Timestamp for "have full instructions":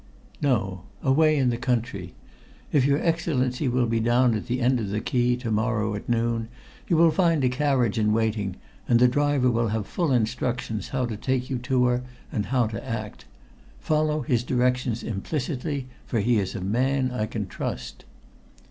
9.67-10.89